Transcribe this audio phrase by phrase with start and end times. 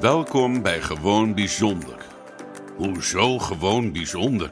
[0.00, 1.96] Welkom bij Gewoon Bijzonder.
[2.76, 4.48] Hoezo gewoon bijzonder?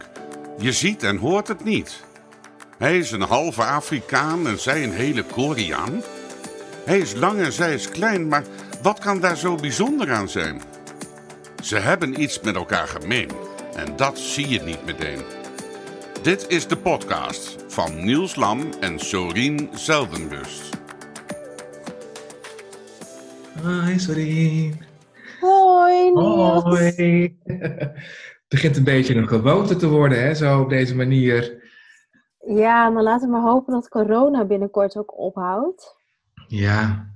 [0.58, 2.04] Je ziet en hoort het niet.
[2.78, 6.02] Hij is een halve Afrikaan en zij een hele Koreaan.
[6.84, 8.44] Hij is lang en zij is klein, maar
[8.82, 10.62] wat kan daar zo bijzonder aan zijn?
[11.62, 13.30] Ze hebben iets met elkaar gemeen
[13.74, 15.20] en dat zie je niet meteen.
[16.22, 20.68] Dit is de podcast van Niels Lam en Sorien Zeldenrust.
[23.62, 24.76] Hoi, sorry.
[26.14, 26.62] Niels.
[26.62, 27.38] Hoi.
[28.44, 31.62] Het begint een beetje een gewoonte te worden, hè, zo op deze manier.
[32.46, 35.96] Ja, maar laten we maar hopen dat corona binnenkort ook ophoudt.
[36.46, 37.10] Ja,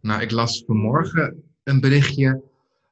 [0.00, 2.42] nou, ik las vanmorgen een berichtje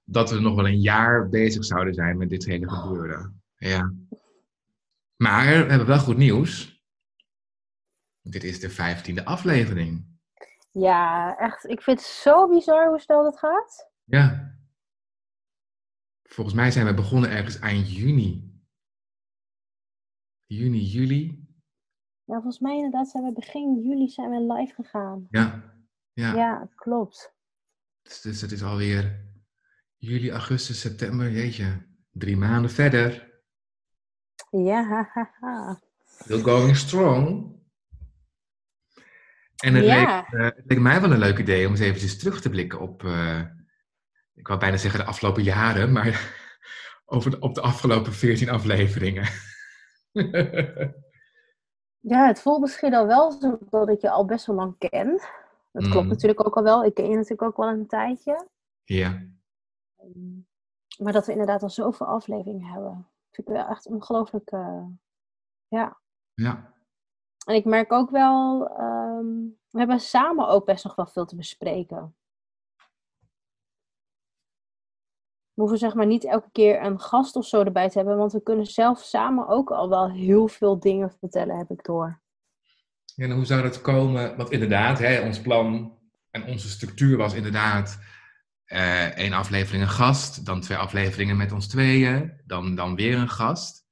[0.05, 3.43] dat we nog wel een jaar bezig zouden zijn met dit hele gebeuren.
[3.57, 3.93] Ja.
[5.17, 6.83] Maar we hebben wel goed nieuws.
[8.23, 10.05] Dit is de vijftiende aflevering.
[10.71, 11.69] Ja, echt.
[11.69, 13.91] Ik vind het zo bizar hoe snel dat gaat.
[14.05, 14.48] Ja.
[16.29, 18.61] Volgens mij zijn we begonnen ergens eind juni.
[20.47, 21.47] Juni, juli.
[22.25, 25.27] Ja, volgens mij inderdaad zijn we begin juli zijn we live gegaan.
[25.31, 25.75] Ja.
[26.13, 26.35] Ja.
[26.35, 27.35] Ja, klopt.
[28.03, 29.25] Dus, dus het is alweer
[29.97, 31.31] juli, augustus, september.
[31.31, 33.27] Jeetje, drie maanden verder.
[34.51, 35.81] Ja, ha, ha, ha.
[36.19, 37.57] Still going strong.
[39.57, 39.97] En het, Ja.
[39.97, 42.81] leek, eh, het leek mij wel een leuk idee om eens eventjes terug te blikken
[42.81, 43.43] op, eh,
[44.39, 46.37] ik wou bijna zeggen de afgelopen jaren, maar
[47.07, 49.29] over op de afgelopen veertien afleveringen.
[52.01, 55.21] Ja, het voelt misschien al wel zo dat ik je al best wel lang ken.
[55.73, 56.09] Dat klopt Mm.
[56.09, 56.85] natuurlijk ook al wel.
[56.85, 58.49] Ik ken je natuurlijk ook wel een tijdje.
[58.85, 59.23] ja,
[60.99, 63.09] Maar dat we inderdaad al zoveel afleveringen hebben.
[63.31, 64.51] Vind ik wel echt ongelooflijk.
[64.51, 64.85] eh,
[65.69, 66.01] ja.
[66.35, 66.73] ja,
[67.47, 69.27] En ik merk ook wel, ehm,
[69.71, 72.17] we hebben samen ook best nog wel veel te bespreken.
[75.59, 78.33] We hoeven zeg maar niet elke keer een gast of zo erbij te hebben, want
[78.33, 82.21] we kunnen zelf samen ook al wel heel veel dingen vertellen, heb ik door.
[83.17, 84.37] En hoe zou dat komen?
[84.37, 85.99] Want inderdaad, hè, ons plan
[86.31, 87.99] en onze structuur was inderdaad
[88.65, 93.31] eh, één aflevering een gast, dan twee afleveringen met ons tweeën, dan, dan weer een
[93.31, 93.85] gast.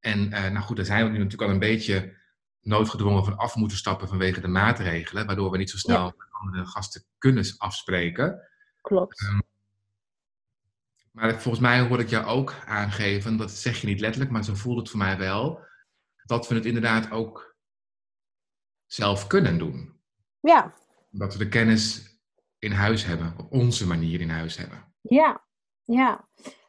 [0.00, 2.16] En eh, nou goed, daar zijn we nu natuurlijk al een beetje
[2.60, 6.14] noodgedwongen van af moeten stappen vanwege de maatregelen, waardoor we niet zo snel Ja.
[6.16, 8.48] met andere gasten kunnen afspreken.
[8.80, 9.43] Klopt.
[11.14, 14.54] Maar volgens mij hoor ik jou ook aangeven, dat zeg je niet letterlijk, maar zo
[14.54, 15.60] voelt het voor mij wel,
[16.24, 17.56] dat we het inderdaad ook
[18.86, 20.00] zelf kunnen doen.
[20.40, 20.74] Ja,
[21.10, 22.16] Dat we de kennis
[22.58, 24.94] in huis hebben, op onze manier in huis hebben.
[25.00, 25.44] ja,
[25.82, 26.28] ja.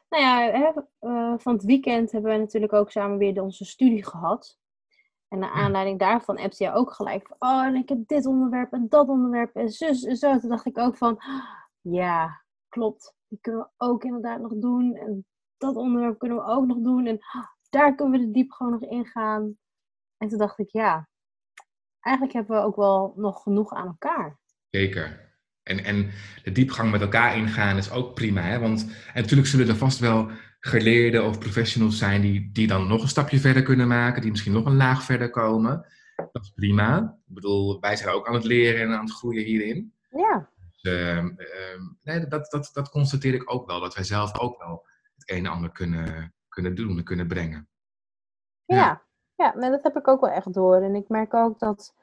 [0.10, 4.06] Nou ja, hè, eh, van het weekend hebben we natuurlijk ook samen weer onze studie
[4.06, 4.60] gehad.
[5.28, 8.74] En naar aanleiding daarvan appte je ook gelijk van, oh, en ik heb dit onderwerp
[8.74, 10.40] en dat onderwerp en zus en zo.
[10.40, 11.22] Toen dacht ik ook van,
[11.82, 13.15] ja, klopt.
[13.28, 14.96] Die kunnen we ook inderdaad nog doen.
[14.96, 15.26] En
[15.58, 17.06] dat onderwerp kunnen we ook nog doen.
[17.06, 17.20] En
[17.70, 19.58] daar kunnen we de diep gewoon nog ingaan.
[20.18, 21.10] En toen dacht ik, ja,
[22.00, 24.40] eigenlijk hebben we ook wel nog genoeg aan elkaar.
[24.70, 25.34] Zeker.
[25.64, 26.12] En, en
[26.44, 28.42] de diepgang met elkaar ingaan is ook prima.
[28.42, 28.60] Hè?
[28.60, 28.82] Want
[29.14, 33.08] en natuurlijk zullen er vast wel geleerden of professionals zijn die, die dan nog een
[33.08, 35.86] stapje verder kunnen maken, die misschien nog een laag verder komen.
[36.32, 37.18] Dat is prima.
[37.28, 39.94] Ik bedoel, wij zijn ook aan het leren en aan het groeien hierin.
[40.10, 40.50] Ja,
[42.04, 45.46] nee, dat, dat, dat constateer ik ook wel, dat wij zelf ook wel het een
[45.46, 47.70] en ander kunnen, kunnen doen en kunnen brengen.
[48.66, 49.02] Ja, Ja.
[49.36, 49.56] ja.
[49.56, 50.82] nee, dat heb ik ook wel echt door.
[50.82, 51.96] En ik merk ook dat,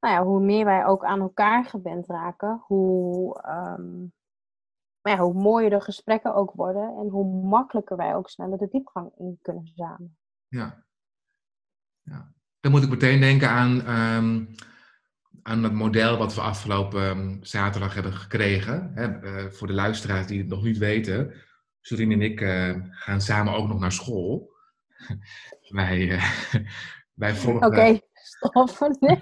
[0.00, 3.96] nou ja, hoe meer wij ook aan elkaar gewend raken, hoe, ehm,
[5.02, 8.68] nou ja, hoe mooier de gesprekken ook worden en hoe makkelijker wij ook sneller de
[8.68, 10.16] diepgang in kunnen samen.
[10.48, 10.84] Ja.
[12.02, 12.32] ja.
[12.60, 14.44] Dan moet ik meteen denken aan, ehm,
[15.46, 18.90] aan het model wat we afgelopen ehm, zaterdag hebben gekregen.
[18.94, 21.32] Hè, eh, voor de luisteraars die het nog niet weten.
[21.80, 24.50] Sorien en ik eh, gaan samen ook nog naar school.
[25.68, 26.24] wij, eh,
[27.22, 27.66] wij volgen...
[27.66, 28.96] Oké, stop.
[29.00, 29.20] Nee,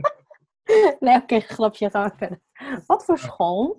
[1.00, 2.40] nee oké, grapje, gaan we verder.
[2.86, 3.78] Wat voor school?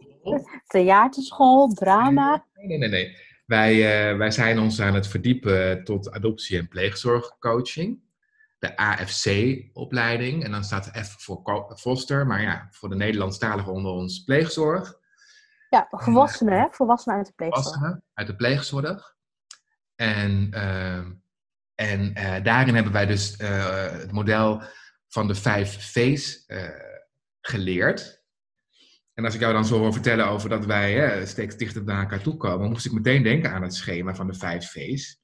[0.67, 2.45] Theaterschool, drama?
[2.53, 2.89] Nee, nee, nee.
[2.89, 3.29] nee.
[3.45, 3.77] Wij,
[4.17, 7.99] wij zijn ons aan het verdiepen tot adoptie- en pleegzorgcoaching.
[8.61, 10.43] De AFC-opleiding.
[10.43, 14.99] En dan staat F voor foster, maar ja, voor de Nederlandstaligen onder ons pleegzorg.
[15.69, 16.67] Ja, volwassenen, hè?
[16.71, 17.63] Volwassenen uit de pleegzorg.
[17.63, 19.15] Volwassenen uit de pleegzorg.
[19.95, 21.11] En, ehm,
[21.75, 24.63] en eh, daarin hebben wij dus eh, het model
[25.07, 26.69] van de vijf V's eh,
[27.41, 28.23] geleerd.
[29.13, 32.01] En als ik jou dan zo hoor vertellen over dat wij hè, steeds dichter naar
[32.01, 35.20] elkaar toe komen, moest ik meteen denken aan het schema van de vijf V's.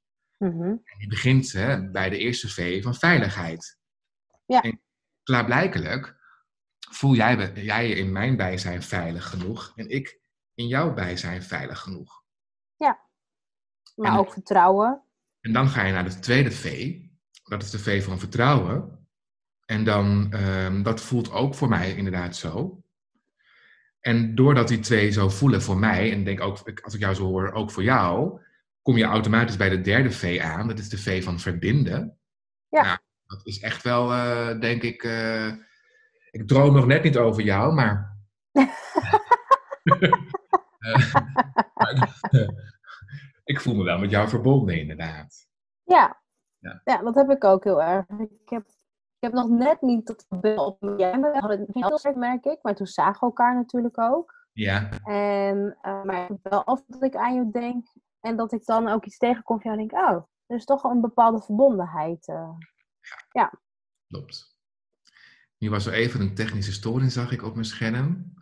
[0.85, 3.77] En die begint hè, bij de eerste V van veiligheid.
[4.45, 4.61] Ja.
[4.61, 4.81] En
[5.23, 6.15] klaarblijkelijk
[6.91, 10.19] voel jij, jij je in mijn bijzijn veilig genoeg en ik
[10.53, 12.25] in jouw bijzijn veilig genoeg.
[13.97, 15.01] Maar En- ook vertrouwen.
[15.41, 16.95] En dan ga je naar de tweede V.
[17.43, 19.07] Dat is de V van vertrouwen.
[19.65, 22.83] En dan, ehm, dat voelt ook voor mij inderdaad zo.
[23.99, 27.23] En doordat die twee zo voelen voor mij, en denk ook, als ik jou zo
[27.23, 28.41] hoor, ook voor jou,
[28.87, 30.67] kom je automatisch bij de derde V aan.
[30.67, 32.19] Dat is de V van verbinden.
[32.69, 32.81] Ja.
[32.81, 35.47] Nou, dat is echt wel, eh, denk ik, eh,
[36.31, 38.17] ik droom nog net niet over jou, maar...
[43.43, 45.47] Ik voel me wel met jou verbonden, inderdaad.
[45.83, 46.21] Ja.
[46.57, 46.81] Ja.
[46.83, 48.05] ja, dat heb ik ook heel erg.
[48.09, 51.97] Ik heb, ik heb nog net niet dat beeld op jij me hadden het heel
[51.97, 52.59] sterk, merk ik.
[52.61, 54.47] Maar toen zagen we elkaar natuurlijk ook.
[54.51, 57.87] Ja, En, eh, maar ik heb wel af dat ik aan je denk.
[58.21, 60.83] En dat ik dan ook iets tegenkom van jou en denk, oh, er is toch
[60.83, 62.27] een bepaalde verbondenheid.
[62.27, 62.49] eh.
[64.07, 64.55] klopt.
[65.57, 68.33] Nu was er even een technische storing, zag ik op mijn scherm.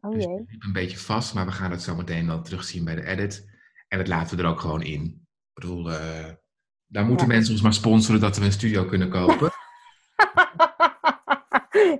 [0.00, 0.46] Oh Dus jee.
[0.58, 3.50] een beetje vast, maar we gaan het zo meteen wel terugzien bij de edit.
[3.88, 5.04] En dat laten we er ook gewoon in.
[5.04, 6.32] Ik bedoel, eh,
[6.86, 7.32] daar moeten Ja.
[7.32, 9.50] mensen ons maar sponsoren dat we een studio kunnen kopen.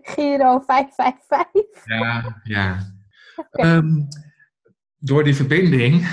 [0.02, 1.84] Giro 555.
[1.84, 2.94] Ja, ja.
[3.50, 4.02] Ehm,
[4.98, 6.06] door die verbinding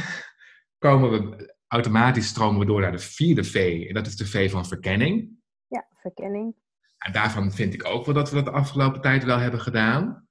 [0.77, 3.85] komen we automatisch stromen we door naar de vierde V.
[3.87, 5.29] En dat is de V van verkenning.
[5.67, 6.55] Ja, verkenning.
[6.97, 10.27] En daarvan vind ik ook wel dat we dat de afgelopen tijd wel hebben gedaan.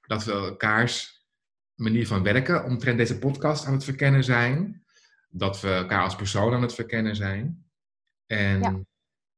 [0.00, 1.24] Dat we elkaars
[1.74, 4.84] manier van werken omtrent deze podcast aan het verkennen zijn.
[5.28, 7.70] Dat we elkaar als persoon aan het verkennen zijn.
[8.26, 8.80] En Ja.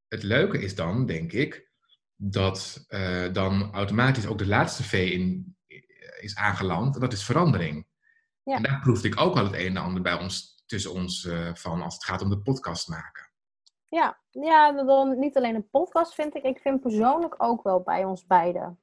[0.08, 1.70] het leuke is dan, denk ik,
[2.16, 5.56] dat eh, dan automatisch ook de laatste V in,
[6.20, 6.94] is aangeland.
[6.94, 7.86] En dat is verandering.
[8.42, 8.56] Ja.
[8.56, 11.54] En daar proefde ik ook wel het een en ander bij ons, tussen ons eh,
[11.54, 13.30] van als het gaat om de podcast maken.
[13.88, 16.42] Ja, ja, dan niet alleen een podcast vind ik.
[16.42, 18.80] Ik vind persoonlijk ook wel bij ons beiden.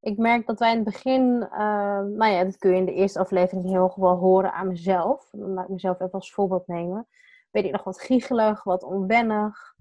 [0.00, 2.92] Ik merk dat wij in het begin, eh, nou ja, dat kun je in de
[2.92, 5.28] eerste aflevering heel wel horen aan mezelf.
[5.30, 7.08] Dan laat ik mezelf even als voorbeeld nemen.
[7.50, 9.74] Weet ik nog wat giechelig, wat onwennig.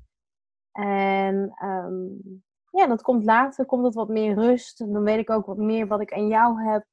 [0.71, 2.05] En ehm,
[2.69, 4.77] ja, dat komt later, komt het wat meer rust.
[4.77, 6.85] Dan weet ik ook wat meer wat ik aan jou heb.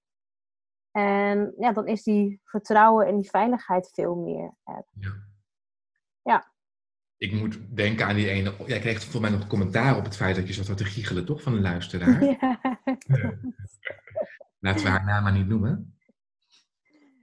[0.90, 4.54] En ja, dan is die vertrouwen en die veiligheid veel meer.
[4.64, 4.84] er.
[7.16, 8.54] Ik moet denken aan die ene.
[8.66, 11.24] Jij kreeg volgens mij nog een commentaar op het feit dat je zat te giechelen,
[11.24, 11.42] toch?
[11.42, 12.22] Van een luisteraar.
[12.40, 12.58] Ja.
[14.60, 15.98] Laten we haar naam maar niet noemen.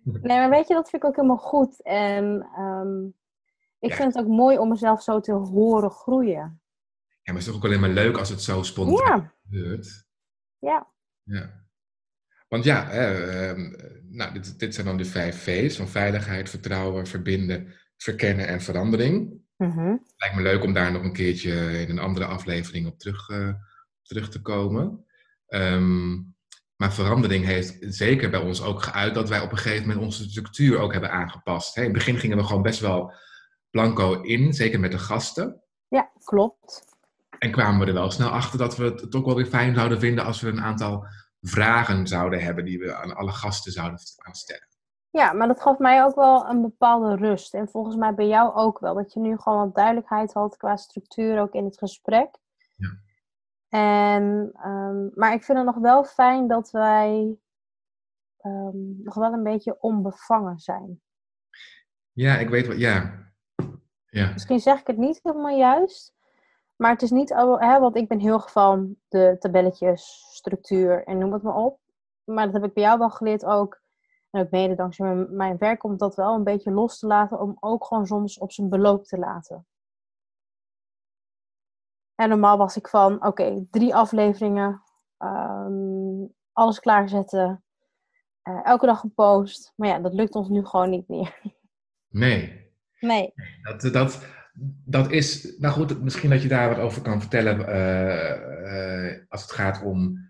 [0.03, 1.81] Nee, maar weet je, dat vind ik ook helemaal goed.
[1.83, 3.05] En ehm,
[3.79, 3.95] ik Ja.
[3.95, 6.61] vind het ook mooi om mezelf zo te horen groeien.
[7.21, 10.05] Ja, maar het is toch ook alleen maar leuk als het zo spontaan Ja, gebeurt.
[10.59, 10.87] ja,
[11.23, 11.64] Ja.
[12.47, 13.73] Want ja, ehm,
[14.09, 19.43] nou, dit, dit zijn dan de vijf V's van veiligheid, vertrouwen, verbinden, verkennen en verandering.
[19.57, 19.95] Mhm.
[20.17, 23.49] Lijkt me leuk om daar nog een keertje in een andere aflevering op terug, eh,
[24.01, 25.05] terug te komen.
[25.47, 26.13] Ehm,
[26.75, 30.29] maar verandering heeft zeker bij ons ook geuit dat wij op een gegeven moment onze
[30.29, 31.75] structuur ook hebben aangepast.
[31.75, 33.13] Hè, in het begin gingen we gewoon best wel
[33.69, 35.61] blanco in, zeker met de gasten.
[35.87, 36.93] ja, klopt.
[37.39, 39.99] En kwamen we er wel snel achter dat we het ook wel weer fijn zouden
[39.99, 41.07] vinden als we een aantal
[41.49, 44.67] vragen zouden hebben die we aan alle gasten zouden gaan stellen.
[45.09, 47.53] Ja, maar dat gaf mij ook wel een bepaalde rust.
[47.53, 48.93] En volgens mij bij jou ook wel.
[48.93, 52.37] Dat je nu gewoon wat duidelijkheid had qua structuur ook in het gesprek.
[52.75, 52.99] Ja.
[53.69, 57.37] En, ehm, maar ik vind het nog wel fijn dat wij
[58.37, 61.01] ehm, nog wel een beetje onbevangen zijn.
[62.11, 62.77] Ja, ik weet wat.
[62.77, 63.23] Ja.
[64.05, 64.31] Ja.
[64.31, 66.14] Misschien zeg ik het niet helemaal juist.
[66.75, 71.03] Maar het is niet, al- hè, want ik ben heel erg van de tabelletjes, structuur
[71.03, 71.79] en noem het maar op.
[72.23, 73.81] Maar dat heb ik bij jou wel geleerd ook.
[74.29, 77.39] En ook mede dankzij mijn, mijn werk om dat wel een beetje los te laten.
[77.39, 79.67] Om ook gewoon soms op zijn beloop te laten.
[82.15, 84.83] En normaal was ik van, oké, drie afleveringen.
[85.17, 87.63] ehm, alles klaarzetten.
[88.41, 89.73] eh, elke dag een post.
[89.75, 91.41] Maar ja, dat lukt ons nu gewoon niet meer.
[92.07, 92.73] Nee.
[92.99, 93.33] Nee.
[93.63, 94.25] Dat, dat,
[94.85, 95.55] dat is.
[95.57, 97.67] Nou goed, misschien dat je daar wat over kan vertellen.
[97.67, 100.29] eh, eh, als het gaat om.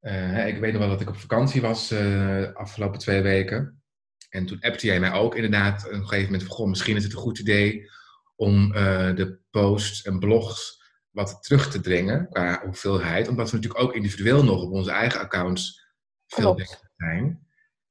[0.00, 3.82] eh, ik weet nog wel dat ik op vakantie was de afgelopen twee weken.
[4.30, 7.04] En toen appte jij mij ook inderdaad op een gegeven moment van, goh, misschien is
[7.04, 7.90] het een goed idee
[8.36, 13.28] om de posts en blogs wat terug te dringen qua hoeveelheid.
[13.28, 15.86] Omdat we natuurlijk ook individueel nog op onze eigen accounts
[16.26, 16.58] veel Klopt.
[16.58, 17.46] bezig zijn.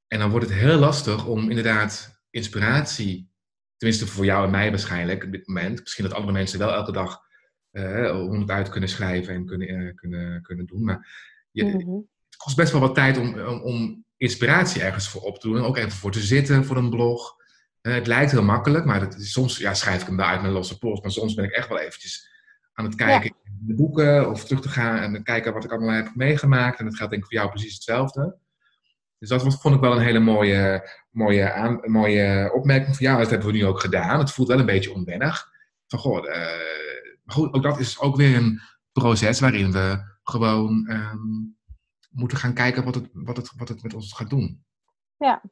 [0.06, 3.30] En dan wordt het heel lastig om inderdaad inspiratie,
[3.76, 5.80] tenminste voor jou en mij waarschijnlijk op dit moment.
[5.80, 7.24] Misschien dat andere mensen wel elke dag
[7.70, 10.84] eh honderd uit kunnen schrijven en kunnen, eh, kunnen, kunnen doen.
[10.84, 11.08] Maar
[11.50, 11.76] je, Mhm.
[11.76, 15.56] het kost best wel wat tijd om, om, om inspiratie ergens voor op te doen.
[15.56, 17.34] En ook even voor te zitten voor een blog.
[17.80, 20.40] Eh, het lijkt heel makkelijk, maar dat is, soms ja, schrijf ik hem wel uit
[20.40, 21.00] mijn losse pols.
[21.00, 22.28] Maar soms ben ik echt wel eventjes
[22.72, 25.94] aan het kijken in de boeken of terug te gaan en kijken wat ik allemaal
[25.94, 26.78] heb meegemaakt.
[26.78, 28.36] En dat geldt denk ik voor jou precies hetzelfde.
[29.18, 33.18] Dus dat was, vond ik wel een hele mooie, mooie, aan, mooie opmerking van ja,
[33.18, 34.18] dat hebben we nu ook gedaan.
[34.18, 35.50] Het voelt wel een beetje onwennig.
[35.86, 36.32] Van goh, uh,
[37.24, 38.60] maar goed, ook dat is ook weer een
[38.92, 41.56] proces waarin we gewoon um,
[42.10, 44.64] moeten gaan kijken wat het, wat, het, wat het met ons gaat doen.
[45.16, 45.42] Ja.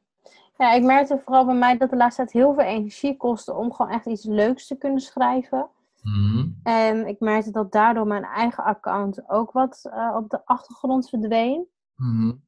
[0.57, 3.73] ja, ik merkte vooral bij mij dat de laatste tijd heel veel energie kostte om
[3.73, 5.69] gewoon echt iets leuks te kunnen schrijven.
[6.01, 11.09] Mm En ik merkte dat daardoor mijn eigen account ook wat uh, op de achtergrond
[11.09, 11.67] verdween.
[11.95, 12.43] Mm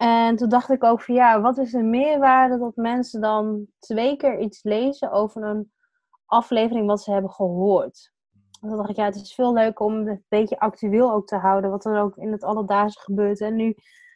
[0.00, 4.16] En toen dacht ik ook van ja, wat is de meerwaarde dat mensen dan twee
[4.16, 5.72] keer iets lezen over een
[6.26, 8.12] aflevering wat ze hebben gehoord.
[8.60, 11.26] En toen dacht ik, ja, het is veel leuker om het een beetje actueel ook
[11.26, 13.40] te houden, wat er ook in het alledaagse gebeurt.
[13.40, 13.74] En nu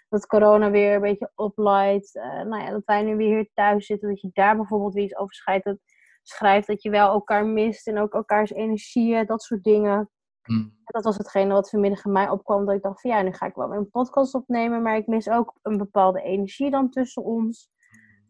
[0.08, 4.08] dat corona weer een beetje opleidt, uh, nou ja, dat wij nu weer thuis zitten,
[4.08, 5.78] dat je daar bijvoorbeeld weer iets over schrijft, dat,
[6.22, 10.10] schrijft, dat je wel elkaar mist en ook elkaars energieën, dat soort dingen.
[10.48, 10.76] Mm.
[10.84, 13.46] Dat was hetgene wat vanmiddag in mij opkwam, dat ik dacht van ja, nu ga
[13.46, 17.22] ik wel weer een podcast opnemen, maar ik mis ook een bepaalde energie dan tussen
[17.22, 17.72] ons.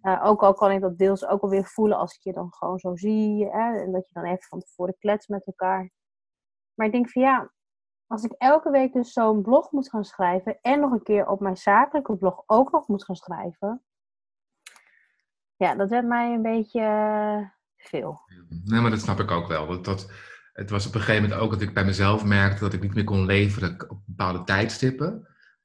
[0.03, 2.79] Uh, ook al kan ik dat deels ook alweer voelen als ik je dan gewoon
[2.79, 3.47] zo zie.
[3.47, 5.91] Hè, en dat je dan even van tevoren klets met elkaar.
[6.75, 7.53] Maar ik denk van ja,
[8.07, 10.59] als ik elke week dus zo'n blog moet gaan schrijven.
[10.61, 13.83] En nog een keer op mijn zakelijke blog ook nog moet gaan schrijven.
[15.57, 18.21] Ja, dat werd mij een beetje uh, veel.
[18.65, 19.67] Nee, maar dat snap ik ook wel.
[19.67, 20.13] Dat, dat,
[20.55, 22.95] het was op een gegeven moment ook dat ik bij mezelf merkte dat ik niet
[22.95, 25.09] meer kon leveren op bepaalde tijdstippen.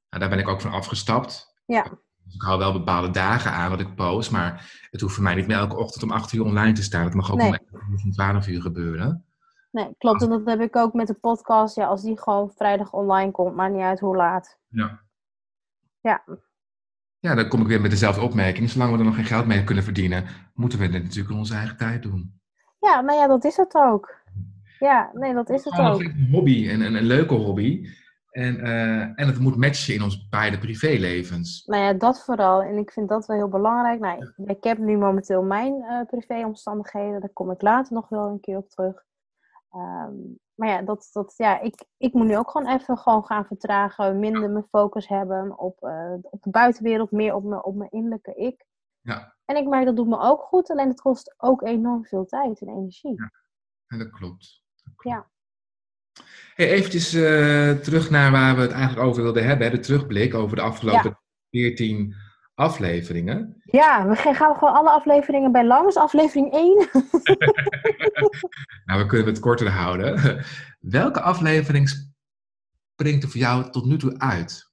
[0.10, 1.53] Nou, daar ben ik ook van afgestapt.
[1.65, 1.84] Ja.
[2.24, 5.36] Dus ik hou wel bepaalde dagen aan wat ik post, maar het hoeft voor mij
[5.36, 7.03] niet meer elke ochtend om 8 uur online te staan.
[7.03, 7.60] Het mag ook Nee.
[8.03, 9.25] om 12 uur gebeuren.
[9.72, 10.22] Nee, klopt.
[10.22, 11.75] En dat heb ik ook met de podcast.
[11.75, 14.58] Ja, als die gewoon vrijdag online komt, maakt niet uit hoe laat.
[14.67, 15.01] Ja.
[16.01, 16.24] Ja.
[17.19, 18.69] Ja, dan kom ik weer met dezelfde opmerking.
[18.69, 21.53] Zolang we er nog geen geld mee kunnen verdienen, moeten we het natuurlijk in onze
[21.53, 22.41] eigen tijd doen.
[22.79, 24.18] Ja, nou ja, dat is het ook.
[24.79, 26.01] Ja, nee, dat is het Gewoon ook.
[26.01, 27.88] een hobby, en een, een leuke hobby.
[28.29, 31.65] En, eh, en het moet matchen in ons beide privélevens.
[31.65, 32.62] Nou ja, dat vooral.
[32.62, 34.00] En ik vind dat wel heel belangrijk.
[34.00, 37.19] Nou, ik heb nu momenteel mijn eh privéomstandigheden.
[37.19, 39.03] Daar kom ik later nog wel een keer op terug.
[39.69, 40.13] Ehm,
[40.53, 44.19] maar ja, dat, dat, ja ik, ik moet nu ook gewoon even gewoon gaan vertragen.
[44.19, 47.12] Minder mijn focus hebben op, eh, op de buitenwereld.
[47.12, 48.65] Meer op mijn, op mijn innerlijke ik.
[49.01, 49.36] Ja.
[49.45, 50.69] En ik merk dat doet me ook goed.
[50.69, 53.15] Alleen het kost ook enorm veel tijd en energie.
[53.15, 53.31] Ja.
[53.88, 54.58] Ja, dat klopt.
[55.03, 55.27] Ja.
[56.55, 59.67] Hey, eventjes eh, terug naar waar we het eigenlijk over wilden hebben.
[59.67, 59.75] Hè?
[59.75, 62.15] De terugblik over de afgelopen 14
[62.55, 63.61] afleveringen.
[63.63, 65.95] Ja, we gaan gewoon alle afleveringen bij langs.
[65.95, 66.75] Aflevering 1.
[68.85, 70.43] nou, we kunnen het korter houden.
[70.79, 71.89] Welke aflevering
[72.93, 74.69] springt er voor jou tot nu toe uit?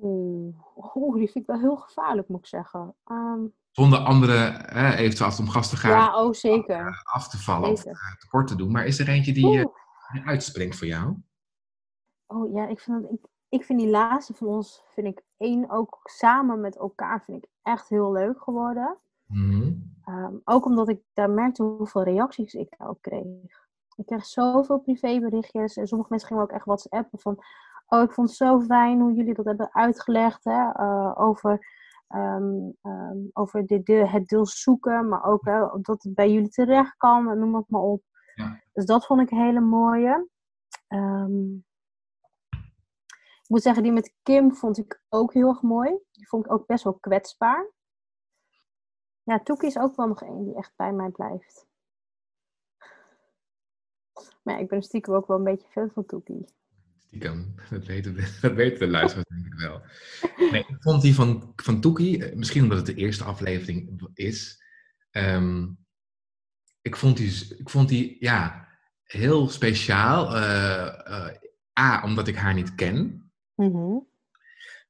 [0.00, 0.56] Oeh,
[0.94, 2.94] Oeh, die vind ik wel heel gevaarlijk, moet ik zeggen.
[3.04, 7.02] Ehm, Zonder anderen, hè, eventueel om gasten gaat, ja, oh zeker.
[7.04, 7.92] af te vallen of Zeker.
[7.92, 8.72] eh, tekort te doen.
[8.72, 9.64] Maar is er eentje die eh,
[10.12, 11.16] die uitspringt voor jou?
[12.26, 15.70] Oh ja, ik vind, dat, ik, ik vind die laatste van ons, vind ik één
[15.70, 18.98] ook samen met elkaar, vind ik echt heel leuk geworden.
[19.26, 19.72] Mhm.
[20.04, 23.66] Ehm, ook omdat ik daar merkte hoeveel reacties ik daarop kreeg.
[23.96, 27.44] Ik kreeg zoveel privéberichtjes en sommige mensen gingen ook echt WhatsAppen van...
[27.86, 31.66] Oh, ik vond het zo fijn hoe jullie dat hebben uitgelegd hè, eh, over,
[32.08, 36.48] ehm, ehm, over de, de, het deel zoeken, maar ook hè, dat het bij jullie
[36.48, 38.02] terecht kan, noem het maar op.
[38.34, 38.62] Ja.
[38.72, 40.28] Dus dat vond ik een hele mooie.
[40.88, 41.54] Ehm,
[43.48, 45.98] ik moet zeggen, die met Kim vond ik ook heel erg mooi.
[46.12, 47.70] Die vond ik ook best wel kwetsbaar.
[49.22, 51.66] Ja, Toekie is ook wel nog één die echt bij mij blijft.
[54.42, 56.44] Maar ja, ik ben stiekem ook wel een beetje fan van Toekie.
[57.08, 59.82] Stiekem, dat weten, de, dat weten de luisteraars denk ik wel.
[60.50, 64.62] Nee, ik vond die van, van Toekie, eh, misschien omdat het de eerste aflevering is.
[65.10, 65.66] ehm,
[66.82, 68.68] ik, vond die, ik vond die, ja,
[69.02, 70.36] heel speciaal.
[70.36, 70.86] eh,
[71.26, 71.34] eh,
[71.80, 73.30] A, omdat ik haar niet ken.
[73.54, 73.98] Mhm.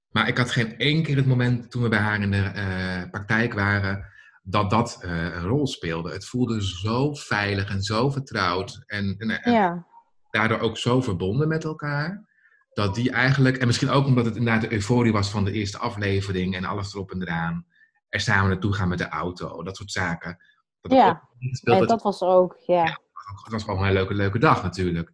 [0.08, 3.52] Maar ik had geen één keer het moment toen we bij haar in de praktijk
[3.52, 4.06] waren,
[4.42, 6.12] dat dat een rol speelde.
[6.12, 8.82] Het voelde zo veilig en zo vertrouwd.
[8.87, 9.87] En, en, en Ja,
[10.30, 12.26] daardoor ook zo verbonden met elkaar.
[12.73, 15.78] Dat die eigenlijk, en misschien ook omdat het inderdaad de euforie was van de eerste
[15.78, 17.66] aflevering en alles erop en eraan.
[18.08, 20.38] Er samen naartoe gaan met de auto, dat soort zaken.
[20.80, 21.28] Dat Ja.
[21.61, 22.85] dat dat was ook, ja.
[22.85, 22.99] Ja.
[23.42, 25.12] het was gewoon een leuke, leuke dag natuurlijk.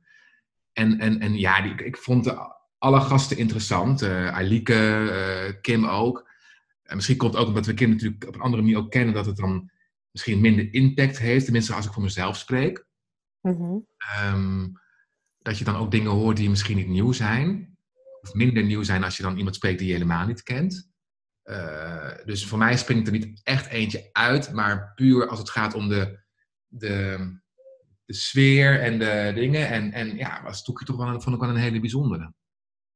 [0.73, 4.03] En, en, en ja, die, ik vond de, alle gasten interessant.
[4.03, 4.75] Eh Alike,
[5.11, 6.31] eh, Kim ook.
[6.83, 9.15] En misschien komt het ook omdat we Kim natuurlijk op een andere manier ook kennen,
[9.15, 9.71] dat het dan
[10.11, 11.45] misschien minder impact heeft.
[11.45, 12.87] Tenminste, als ik voor mezelf spreek.
[13.41, 13.77] Mhm.
[13.97, 14.67] Ehm,
[15.45, 17.77] dat je dan ook dingen hoort die misschien niet nieuw zijn.
[18.21, 20.91] Of minder nieuw zijn als je dan iemand spreekt die je helemaal niet kent.
[21.43, 25.75] Eh, dus voor mij springt er niet echt eentje uit, maar puur als het gaat
[25.75, 26.25] om de,
[26.67, 27.19] de,
[28.05, 29.69] de sfeer en de dingen.
[29.69, 32.35] En, en ja, was Toekie toch wel een, vond ik wel een hele bijzondere.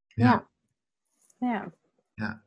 [0.07, 0.49] Ja.
[1.38, 1.73] Ja.
[2.14, 2.45] Ja.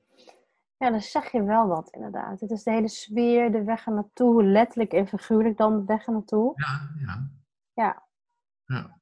[0.78, 2.40] Ja, dan zeg je wel wat inderdaad.
[2.40, 6.06] Het is de hele sfeer, de weg er naartoe, letterlijk en figuurlijk dan de weg
[6.06, 6.54] er naartoe.
[6.56, 7.32] Ja, ja.
[7.74, 8.08] Ja.
[8.66, 9.01] Ja.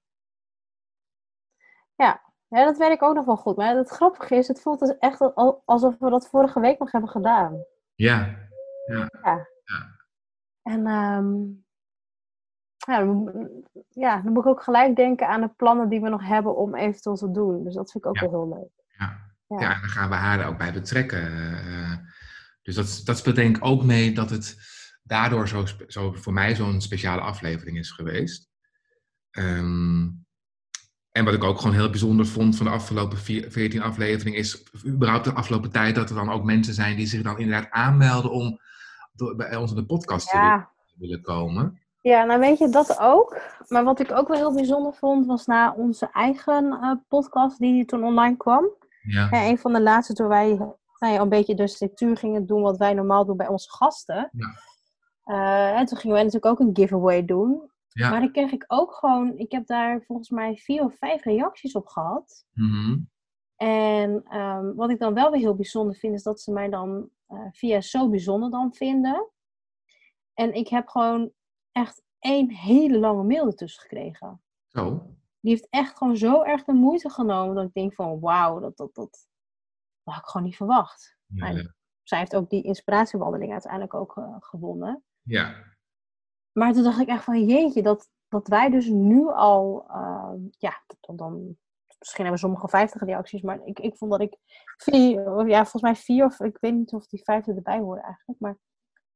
[2.03, 3.55] Ja, ja dat weet ik ook nog wel goed.
[3.55, 6.91] Maar het grappige is, het voelt dus echt al- alsof we dat vorige week nog
[6.91, 7.63] hebben gedaan.
[7.95, 8.35] Ja,
[10.61, 11.35] En ehm,
[12.77, 13.33] ja, dan, moet-
[13.89, 16.75] ja, dan moet ik ook gelijk denken aan de plannen die we nog hebben om
[16.75, 17.63] eventueel te doen.
[17.63, 18.29] Dus dat vind ik ook Ja.
[18.29, 18.85] wel heel leuk.
[18.97, 19.27] ja.
[19.47, 19.59] Ja.
[19.59, 21.21] Ja, en dan gaan we haar ook bij betrekken.
[21.53, 21.93] eh,
[22.61, 24.57] dus dat, dat speelt denk ik ook mee dat het
[25.03, 28.49] daardoor zo, zo voor mij zo'n speciale aflevering is geweest.
[29.31, 30.07] Ehm,
[31.11, 34.63] en wat ik ook gewoon heel bijzonder vond van de afgelopen vier- 14 afleveringen is
[34.85, 38.31] überhaupt de afgelopen tijd dat er dan ook mensen zijn die zich dan inderdaad aanmelden
[38.31, 38.59] om
[39.35, 40.37] bij ons in de podcast te
[40.97, 41.81] willen- komen.
[42.01, 43.41] ja, nou weet je dat ook.
[43.67, 47.85] Maar wat ik ook wel heel bijzonder vond, was na onze eigen eh, podcast die
[47.85, 48.69] toen online kwam.
[49.01, 50.47] Ja, Ja, een van de laatste toen wij
[50.99, 54.29] nou ja, een beetje de structuur gingen doen wat wij normaal doen bij onze gasten.
[54.31, 54.47] Ja.
[55.23, 57.71] Eh, en toen gingen wij natuurlijk ook een giveaway doen.
[57.93, 58.09] Ja.
[58.09, 61.73] Maar dan kreeg ik ook gewoon, ik heb daar volgens mij vier of vijf reacties
[61.73, 62.45] op gehad.
[62.53, 62.99] Mhm.
[63.55, 67.09] En ehm, wat ik dan wel weer heel bijzonder vind, is dat ze mij dan
[67.25, 69.29] eh, via zo bijzonder dan vinden.
[70.33, 71.31] En ik heb gewoon
[71.71, 74.41] echt één hele lange mail ertussen gekregen.
[74.67, 75.15] Zo.
[75.39, 78.77] Die heeft echt gewoon zo erg de moeite genomen dat ik denk van wauw, dat,
[78.77, 79.27] dat, dat,
[80.03, 81.17] dat had ik gewoon niet verwacht.
[81.25, 85.03] Ja, Zij heeft ook die inspiratiewandeling uiteindelijk ook eh, gewonnen.
[85.21, 85.77] ja.
[86.51, 90.83] Maar toen dacht ik echt van jeetje, dat, dat wij dus nu al, ehm, ja,
[90.99, 91.57] dan, dan,
[91.99, 94.37] misschien hebben sommigen 50 reacties, maar ik, ik vond dat ik
[94.77, 98.39] vier, ja, volgens mij vier, of ik weet niet of die vijfde erbij hoorde eigenlijk,
[98.39, 98.57] maar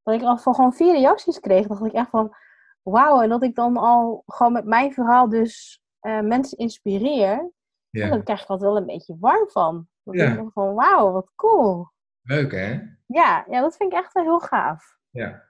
[0.03, 2.35] dat ik al van gewoon vier reacties kreeg, dacht ik echt van
[2.81, 7.51] wauw, en dat ik dan al gewoon met mijn verhaal dus eh, mensen inspireer,
[7.89, 8.09] ja.
[8.09, 9.87] daar krijg ik altijd wel een beetje warm van.
[10.03, 10.29] Dat Ja.
[10.29, 11.91] ik denk van wauw, wat cool.
[12.21, 12.81] Leuk hè?
[13.05, 14.97] Ja, ja, dat vind ik echt wel heel gaaf.
[15.09, 15.43] Ja.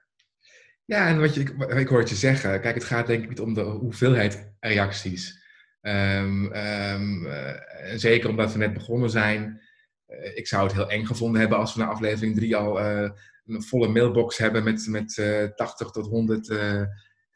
[0.84, 2.60] Ja, en wat je, ik, ik hoor het je zeggen.
[2.60, 5.42] Kijk, het gaat denk ik niet om de hoeveelheid reacties.
[5.80, 9.60] Ehm, ehm, eh, zeker omdat we net begonnen zijn.
[10.06, 13.10] Eh, ik zou het heel eng gevonden hebben als we na aflevering 3 al eh,
[13.44, 16.82] een volle mailbox hebben met, met eh 80 tot 100 eh,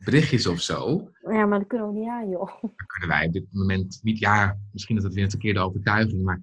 [0.04, 1.10] berichtjes of zo.
[1.20, 2.62] Ja, maar dat kunnen we niet aan, joh.
[2.62, 4.18] Dan kunnen wij op dit moment niet.
[4.18, 6.42] Ja, misschien is dat weer een verkeerde overtuiging, maar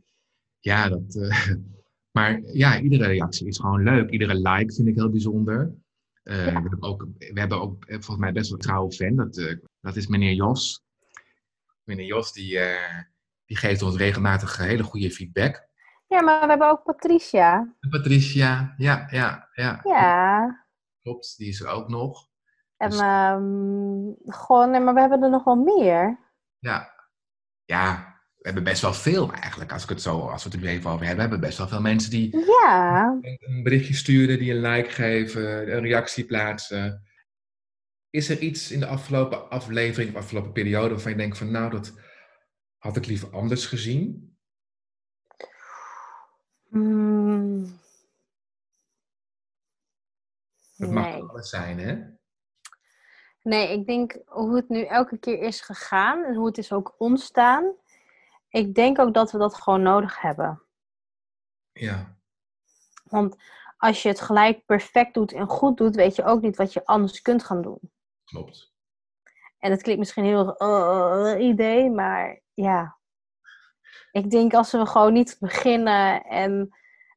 [0.59, 1.35] ja, dat.
[2.17, 4.09] maar ja, iedere reactie is gewoon leuk.
[4.09, 5.73] Iedere like vind ik heel bijzonder.
[6.25, 9.15] Eh, we, hebben ook, we hebben ook eh, volgens mij best wel een trouwe fan.
[9.15, 10.83] Dat, eh, dat is meneer Jos.
[11.83, 12.99] Meneer Jos die, eh,
[13.45, 15.67] die geeft ons regelmatig hele goede feedback.
[16.07, 17.75] Ja, maar we hebben ook Patricia.
[17.89, 19.79] Patricia, ja, ja, ja.
[19.83, 20.65] Ja.
[21.01, 22.27] Klopt, die is er ook nog.
[22.77, 26.19] En Dus- ehm gewoon, nee, maar we hebben er nog wel meer.
[26.59, 26.93] Ja.
[27.65, 28.14] Ja,
[28.45, 29.71] we hebben best wel veel eigenlijk.
[29.71, 31.57] Als, ik het zo, als we het er nu even over hebben, we hebben best
[31.57, 33.19] wel veel mensen die Ja.
[33.21, 37.03] een berichtje sturen, die een like geven, een reactie plaatsen.
[38.09, 41.69] Is er iets in de afgelopen aflevering of afgelopen periode waarvan je denkt van nou,
[41.69, 41.93] dat
[42.77, 44.37] had ik liever anders gezien?
[46.69, 47.79] Hmm.
[50.77, 52.03] Dat mag alles zijn, hè?
[53.41, 56.95] Nee, ik denk hoe het nu elke keer is gegaan en hoe het is ook
[56.97, 57.83] ontstaan.
[58.55, 60.61] Ik denk ook dat we dat gewoon nodig hebben.
[61.71, 62.17] Ja,
[63.03, 63.35] Want
[63.77, 66.85] als je het gelijk perfect doet en goed doet, weet je ook niet wat je
[66.85, 67.79] anders kunt gaan doen.
[68.25, 68.73] klopt.
[69.59, 72.97] En het klinkt misschien heel uh, idee, maar ja.
[74.11, 76.69] Ik denk als we gewoon niet beginnen en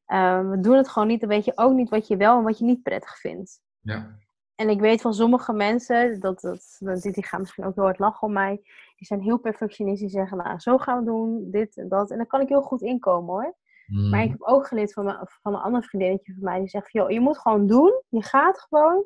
[0.05, 2.43] eh, we doen het gewoon niet, dan weet je ook niet wat je wel en
[2.43, 3.61] wat je niet prettig vindt.
[3.79, 4.17] Ja,
[4.55, 7.83] En ik weet van sommige mensen, dat, dat, dat- die, die gaan misschien ook heel
[7.83, 8.61] hard lachen om mij,
[8.99, 12.11] die zijn heel perfectionistisch, die zeggen, nou, zo gaan we doen, dit en dat.
[12.11, 13.55] En daar kan ik heel goed inkomen hoor.
[13.85, 16.69] Mm, Maar ik heb ook geleerd van, mijn, van een ander vriendinnetje van mij, die
[16.69, 19.03] zegt, joh, je moet gewoon doen, je gaat gewoon.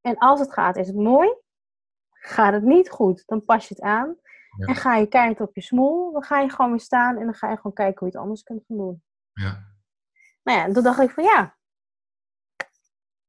[0.00, 1.34] En als het gaat, is het mooi.
[2.10, 4.16] Gaat het niet goed, dan pas je het aan.
[4.56, 4.66] Ja.
[4.66, 7.34] En ga je keihard op je smoel, dan ga je gewoon weer staan en dan
[7.34, 9.02] ga je gewoon kijken hoe je het anders kunt gaan doen.
[9.32, 9.74] ja,
[10.42, 11.56] Nou ja, en toen dacht ik van ja,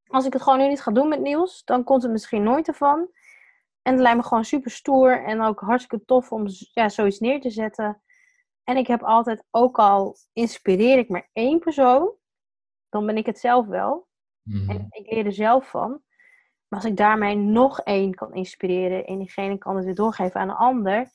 [0.07, 2.67] als ik het gewoon nu niet ga doen met Niels, dan komt het misschien nooit
[2.67, 3.09] ervan.
[3.87, 7.41] En het lijkt me gewoon super stoer en ook hartstikke tof om ja, zoiets neer
[7.41, 8.01] te zetten.
[8.63, 12.11] En ik heb altijd, ook al inspireer ik maar één persoon,
[12.89, 14.07] dan ben ik het zelf wel.
[14.43, 15.89] mhm, En ik leer er zelf van.
[16.67, 20.49] Maar als ik daarmee nog één kan inspireren en diegene kan het weer doorgeven aan
[20.49, 21.11] een ander,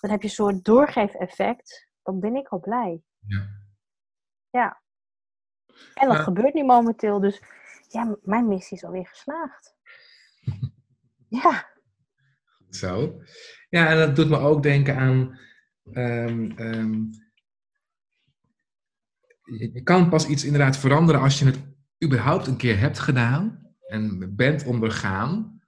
[0.00, 1.88] dan heb je een soort doorgeefeffect.
[2.02, 3.02] Dan ben ik al blij.
[4.50, 4.82] ja.
[5.94, 6.22] En dat Ja.
[6.22, 7.20] gebeurt nu momenteel.
[7.20, 7.42] Dus
[7.88, 9.76] ja, mijn missie is alweer geslaagd.
[11.42, 11.76] ja,
[12.70, 13.20] Zo.
[13.68, 15.38] Ja, en dat doet me ook denken aan.
[15.92, 17.02] ehm, ehm,
[19.44, 21.58] je, kan pas iets inderdaad veranderen als je het
[22.04, 25.60] überhaupt een keer hebt gedaan en bent ondergaan.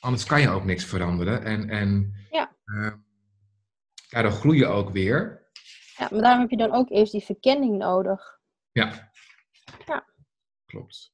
[0.00, 1.42] Anders kan je ook niks veranderen.
[1.44, 2.52] En, en Ja.
[4.10, 5.46] daardoor groei je ook weer.
[5.96, 8.38] Ja, maar daarom heb je dan ook eerst die verkenning nodig.
[8.72, 9.10] Ja.
[9.86, 10.06] Ja.
[10.66, 11.12] Klopt.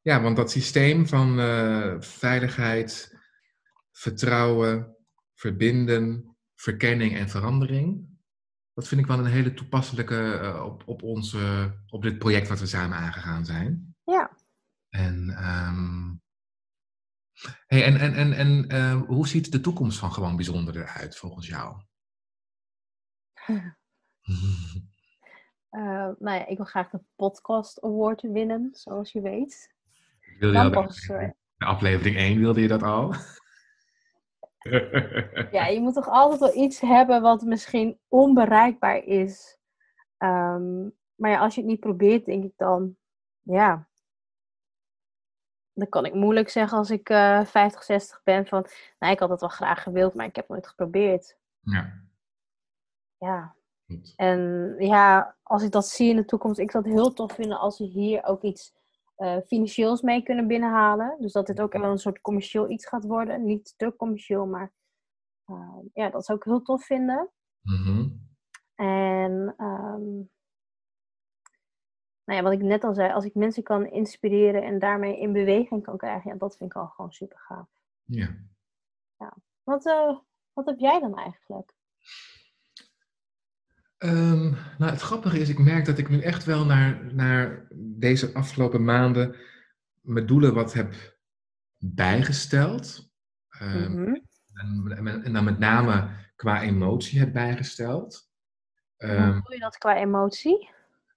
[0.00, 3.18] Ja, want dat systeem van eh, veiligheid,
[4.02, 4.96] vertrouwen,
[5.34, 8.10] verbinden, verkenning en verandering.
[8.74, 12.60] Dat vind ik wel een hele toepasselijke eh, op, op, onze, op dit project wat
[12.60, 13.96] we samen aangegaan zijn.
[14.04, 14.36] Ja.
[14.88, 16.14] En, ehm,
[17.66, 21.46] hey, en, en, en, en eh, hoe ziet de toekomst van Gewoon Bijzonder eruit volgens
[21.46, 21.82] jou?
[25.72, 29.74] Eh, nou ja, ik wil graag de Podcast Award winnen, zoals je weet.
[30.38, 30.70] Wilde je
[31.56, 33.14] de aflevering 1 wilde je dat al?
[35.56, 39.58] ja, je moet toch altijd wel iets hebben wat misschien onbereikbaar is.
[40.16, 40.82] Ehm,
[41.14, 42.96] maar ja, als je het niet probeert, denk ik dan,
[43.42, 43.88] ja.
[45.72, 48.66] Dan kan ik moeilijk zeggen als ik eh 50, 60 ben van,
[48.98, 51.36] nou, ik had het wel graag gewild, maar ik heb het nooit geprobeerd.
[51.60, 52.02] ja,
[53.18, 53.54] Ja,
[53.86, 54.12] goed.
[54.16, 57.58] En ja, als ik dat zie in de toekomst, ik zou het heel tof vinden
[57.58, 58.74] als we hier ook iets
[59.22, 61.16] eh, financieels mee kunnen binnenhalen.
[61.20, 63.44] Dus dat dit ook wel een soort commercieel iets gaat worden.
[63.44, 64.72] Niet te commercieel, maar
[65.44, 67.30] eh, ja, dat zou ik heel tof vinden.
[67.60, 68.08] Mhm.
[68.74, 70.10] En ehm,
[72.24, 75.32] nou ja, wat ik net al zei, als ik mensen kan inspireren en daarmee in
[75.32, 77.68] beweging kan krijgen, ja, dat vind ik al gewoon super gaaf.
[79.16, 79.36] Ja.
[79.62, 80.18] Wat, eh,
[80.52, 81.74] wat heb jij dan eigenlijk?
[84.02, 88.34] Ehm, nou, het grappige is, ik merk dat ik nu echt wel naar, naar deze
[88.34, 89.36] afgelopen maanden
[90.00, 90.94] mijn doelen wat heb
[91.78, 93.10] bijgesteld.
[93.48, 94.14] Ehm, Mhm.
[94.52, 98.30] en, en- en dan met name qua emotie heb bijgesteld.
[98.96, 100.68] Ehm, Hoe doe je dat qua emotie?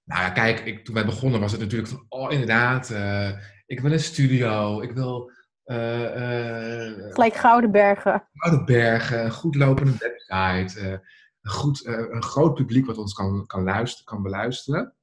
[0.04, 3.30] nou ja, kijk, ik, toen wij begonnen was het natuurlijk van, oh inderdaad, eh,
[3.66, 5.32] ik wil een studio, ik wil
[5.64, 8.28] eh, eh, Gelijk Gouden Bergen.
[8.36, 11.02] Oude bergen, een goed lopende website,
[11.46, 14.94] een, goed, eh, een groot publiek wat ons kan, kan, luisteren, kan beluisteren.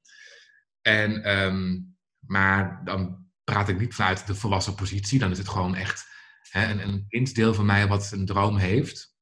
[0.81, 1.81] En, ehm,
[2.18, 6.07] maar dan praat ik niet vanuit de volwassen positie, dan is het gewoon echt
[6.50, 9.16] hè, een, een van mij wat een droom heeft.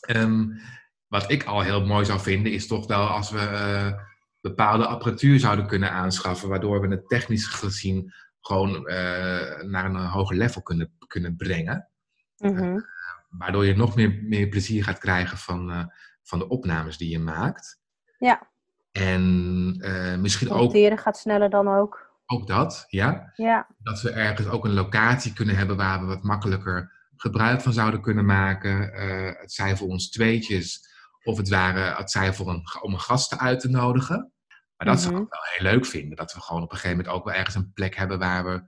[0.00, 0.46] Ehm,
[1.06, 3.92] wat ik al heel mooi zou vinden, is toch wel als we eh,
[4.40, 10.36] bepaalde apparatuur zouden kunnen aanschaffen, waardoor we het technisch gezien gewoon eh, naar een hoger
[10.36, 11.88] level kunnen, kunnen brengen
[12.36, 12.80] Mhm.
[13.28, 15.92] waardoor je nog meer, meer plezier gaat krijgen van,
[16.30, 17.80] van de opnames die je maakt.
[18.18, 18.48] Ja.
[18.92, 22.10] En eh, misschien ook, Monteren gaat sneller dan ook.
[22.26, 23.32] ook dat, ja.
[23.36, 23.66] Ja.
[23.78, 28.00] Dat we ergens ook een locatie kunnen hebben waar we wat makkelijker gebruik van zouden
[28.00, 28.92] kunnen maken.
[28.92, 30.88] Eh, het zij voor ons tweetjes,
[31.22, 34.32] of het, waren, het zij voor een, om een gasten uit te nodigen.
[34.76, 35.22] Maar dat zou Mhm.
[35.22, 36.16] ik wel heel leuk vinden.
[36.16, 38.62] Dat we gewoon op een gegeven moment ook wel ergens een plek hebben waar we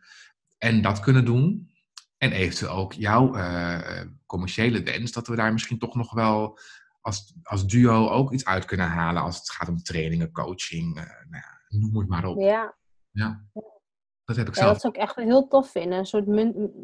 [0.58, 1.70] en dat kunnen doen.
[2.18, 6.58] En eventueel ook jouw eh, commerciële wens, dat we daar misschien toch nog wel
[7.02, 9.22] als, als duo ook iets uit kunnen halen.
[9.22, 12.38] Als het gaat om trainingen, coaching, eh, nou ja, noem het maar op.
[12.38, 12.76] Ja.
[13.10, 13.44] Ja.
[14.24, 14.72] Dat heb ik ja, zelf.
[14.72, 15.98] dat zou ik echt heel tof vinden.
[15.98, 16.26] Een soort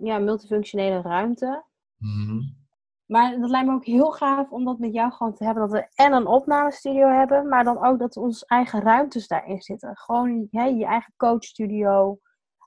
[0.03, 1.65] ja, multifunctionele ruimte.
[1.97, 2.41] Mhm.
[3.07, 5.69] Maar dat lijkt me ook heel gaaf om dat met jou gewoon te hebben.
[5.69, 9.97] Dat we en een opnamestudio hebben, maar dan ook dat onze eigen ruimtes daarin zitten.
[9.97, 12.19] Gewoon hè, je eigen coachstudio.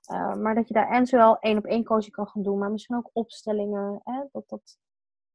[0.01, 2.71] Eh, maar dat je daar en zowel één op één coaching kan gaan doen, maar
[2.71, 4.01] misschien ook opstellingen.
[4.03, 4.23] Hè?
[4.31, 4.77] Dat, dat,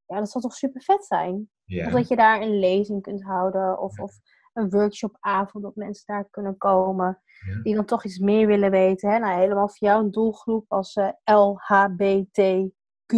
[0.07, 1.49] ja, dat zou toch super vet zijn?
[1.85, 3.79] Of dat je daar een lezing kunt houden.
[3.79, 4.15] Of, of
[4.53, 7.21] een workshopavond, dat mensen daar kunnen komen.
[7.47, 7.61] Ja.
[7.61, 9.09] Die dan toch iets meer willen weten.
[9.11, 9.19] Hè?
[9.19, 13.13] Nou, helemaal voor jou een doelgroep als eh, LHBTQ.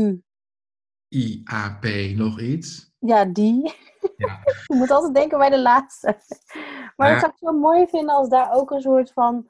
[1.08, 1.84] IAP
[2.16, 2.94] nog iets.
[3.00, 3.74] Ja, die.
[4.18, 4.40] Ja.
[4.68, 6.18] Je moet altijd denken bij de laatste.
[6.96, 7.14] Maar Ja.
[7.14, 9.50] dat zou ik zo mooi vinden als daar ook een soort van...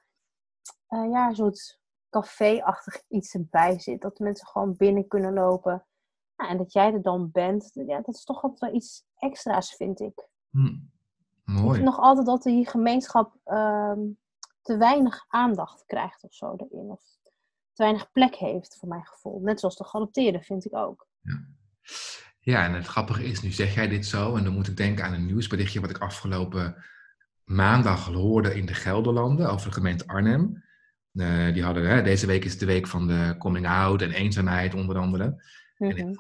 [0.88, 4.02] eh, ja, een soort café-achtig iets erbij zit.
[4.02, 5.86] Dat mensen gewoon binnen kunnen lopen.
[6.40, 7.72] Ja, en dat jij er dan bent.
[7.74, 10.28] Ja, dat is toch altijd wel iets extra's, vind ik.
[10.50, 10.66] Hm.
[10.66, 10.82] Ik
[11.44, 11.74] Mooi.
[11.74, 14.00] vind nog altijd dat die gemeenschap ehm,
[14.62, 16.90] te weinig aandacht krijgt of zo erin.
[16.90, 17.02] Of
[17.74, 19.40] te weinig plek heeft, voor mijn gevoel.
[19.40, 21.08] Net zoals de geadopteerden, vind ik ook.
[22.40, 25.06] Ja, en het grappige is, nu zeg jij dit zo, en dan moet ik denken
[25.06, 26.86] aan een nieuwsberichtje wat ik afgelopen
[27.44, 30.64] maandag hoorde in de Gelderlanden over de gemeente Arnhem.
[31.14, 34.74] Eh, die hadden, hè, deze week is de week van de coming out en eenzaamheid
[34.74, 35.44] onder andere.
[35.80, 35.98] En Mhm.
[35.98, 36.18] in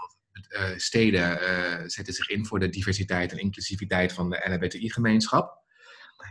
[0.49, 5.57] eh, steden eh, zetten zich in voor de diversiteit en inclusiviteit van de LHBTI-gemeenschap.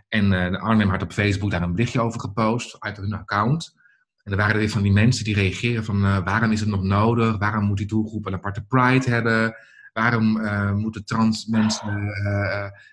[0.08, 3.74] En eh, de Arnhem had op Facebook daar een berichtje over gepost uit hun account.
[4.22, 6.82] En er waren er weer van die mensen die reageren van waarom is het nog
[6.82, 7.38] nodig?
[7.38, 9.56] Waarom moet die doelgroep een aparte pride hebben?
[9.92, 10.40] Waarom
[10.76, 12.10] moeten trans mensen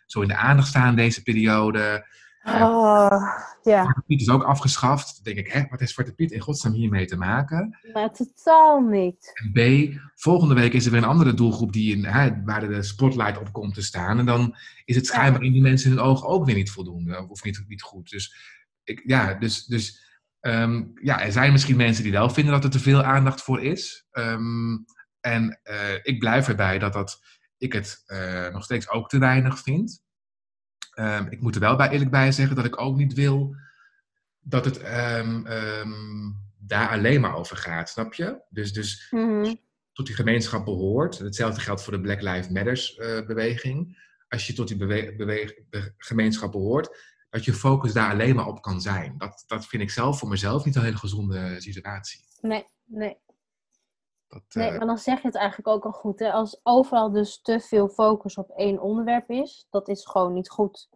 [0.06, 2.08] zo in de aandacht staan deze periode?
[2.46, 3.22] Oh,
[3.62, 3.82] ja.
[3.82, 5.24] Zwarte Piet is ook afgeschaft.
[5.24, 7.78] Dan denk ik, hè, wat heeft Zwarte Piet in godsnaam hiermee te maken?
[7.94, 9.32] Nou, totaal niet.
[9.34, 12.84] En B, volgende week is er weer een andere doelgroep die in, hè, waar de
[12.84, 14.20] spotlight op komt te staan.
[14.20, 14.56] En dan
[14.86, 17.28] is het schijnbaar in die mensen in hun ogen ook weer niet voldoende.
[17.30, 18.10] Of niet, niet goed.
[18.10, 18.36] Dus,
[18.84, 20.00] ik, ja, dus, dus
[20.40, 23.62] ehm, ja, er zijn misschien mensen die wel vinden dat er te veel aandacht voor
[23.62, 24.08] is.
[24.12, 24.78] Ehm,
[25.22, 27.22] en eh, ik blijf erbij dat, dat
[27.58, 30.04] ik het eh, nog steeds ook te weinig vind.
[30.96, 33.56] Ehm, ik moet er wel bij eerlijk bij zeggen dat ik ook niet wil
[34.40, 38.42] dat het ehm, ehm, daar alleen maar over gaat, snap je?
[38.50, 39.54] Dus, dus Mhm.
[39.94, 41.18] tot die gemeenschap behoort.
[41.18, 44.04] Hetzelfde geldt voor de Black Lives Matters eh, beweging.
[44.28, 46.98] Als je tot die be- gemeenschap behoort,
[47.30, 49.18] dat je focus daar alleen maar op kan zijn.
[49.18, 52.20] Dat, dat vind ik zelf voor mezelf niet een hele gezonde situatie.
[52.42, 53.18] Nee, nee.
[54.36, 56.20] Dat, Nee, eh, maar dan zeg je het eigenlijk ook al goed.
[56.20, 56.32] Hè?
[56.32, 60.90] Als overal dus te veel focus op één onderwerp is, dat is gewoon niet goed.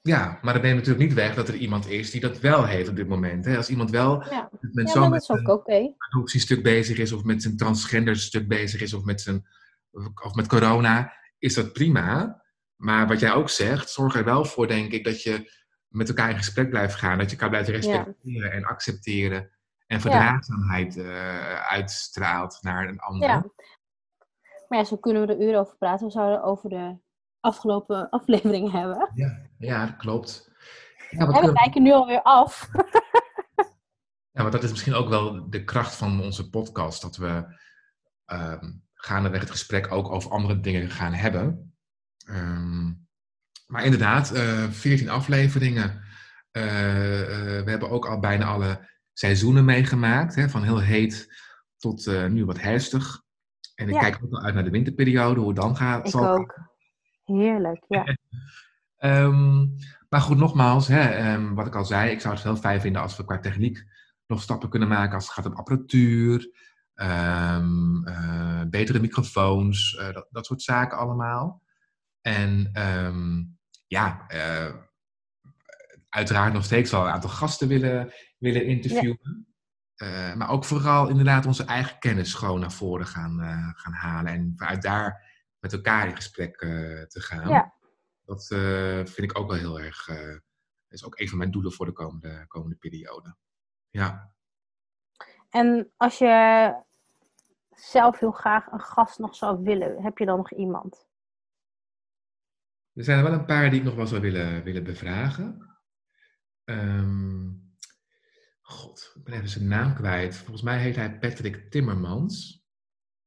[0.00, 2.88] ja, maar dat neemt natuurlijk niet weg dat er iemand is die dat wel heeft
[2.88, 3.44] op dit moment.
[3.44, 3.56] Hè?
[3.56, 5.94] Als iemand wel Ja, met ja zo'n oké.
[5.98, 9.46] adoptiestuk bezig is, of met zijn transgender stuk bezig is, of met, zijn,
[10.24, 12.42] of met corona, is dat prima.
[12.76, 15.52] Maar wat jij ook zegt, zorg er wel voor, denk ik, dat je
[15.88, 17.18] met elkaar in gesprek blijft gaan.
[17.18, 19.50] Dat je elkaar blijft respecteren en accepteren.
[19.90, 23.28] En verdraagzaamheid eh, uitstraalt naar een ander.
[23.28, 23.44] Ja.
[24.68, 26.06] Maar ja, zo kunnen we er uren over praten.
[26.06, 26.98] We zouden over de
[27.40, 29.10] afgelopen afleveringen hebben.
[29.14, 30.50] Ja, ja, dat klopt.
[31.10, 32.68] Ja, En we wijken nu alweer af.
[34.32, 37.02] Ja, maar dat is misschien ook wel de kracht van onze podcast.
[37.02, 37.58] Dat we
[38.24, 41.74] ehm gaandeweg het gesprek ook over andere dingen gaan hebben.
[42.26, 42.92] Ehm,
[43.66, 46.02] maar inderdaad, eh 14 afleveringen.
[46.50, 48.88] Eh, we hebben ook al bijna alle
[49.20, 50.34] seizoenen meegemaakt.
[50.34, 51.42] Hè, van heel heet
[51.76, 53.22] tot eh, nu wat herfstig.
[53.74, 54.00] En ik Ja.
[54.00, 56.04] kijk ook wel uit naar de winterperiode, hoe het dan gaat.
[56.04, 56.68] Ik zal ook.
[57.24, 58.04] Heerlijk, ja.
[58.96, 59.66] Ehm,
[60.08, 63.02] maar goed, nogmaals, hè, ehm, wat ik al zei, ik zou het heel fijn vinden
[63.02, 63.84] als we qua techniek
[64.26, 66.50] nog stappen kunnen maken als het gaat om apparatuur,
[66.94, 71.62] ehm, eh, betere microfoons, eh, dat, dat soort zaken allemaal.
[72.20, 72.70] En
[73.86, 74.74] ja, eh,
[76.10, 79.46] uiteraard nog steeds wel een aantal gasten willen, willen interviewen.
[79.94, 84.32] Eh, maar ook vooral inderdaad onze eigen kennis gewoon naar voren gaan, eh, gaan halen.
[84.32, 87.48] En vanuit daar met elkaar in gesprek eh, te gaan.
[87.48, 87.74] Ja.
[88.24, 88.46] Dat
[89.10, 90.06] vind ik ook wel heel erg.
[90.06, 93.36] dat is ook een van mijn doelen voor de komende, komende periode.
[93.88, 94.32] Ja.
[95.48, 96.74] En als je
[97.70, 101.08] zelf heel graag een gast nog zou willen, heb je dan nog iemand?
[102.92, 105.70] Er zijn er wel een paar die ik nog wel zou willen, willen bevragen.
[106.70, 107.48] Ehm,
[108.60, 110.36] God, ik ben even zijn naam kwijt.
[110.36, 112.64] Volgens mij heet hij Patrick Timmermans.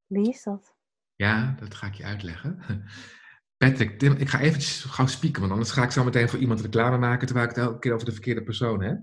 [0.06, 0.76] Wie is dat?
[1.16, 2.60] Ja, dat ga ik je uitleggen.
[3.58, 6.62] Patrick Tim, ik ga eventjes gauw spieken, want anders ga ik zo meteen voor iemand
[6.62, 9.02] reclame maken terwijl ik het elke keer over de verkeerde persoon heb.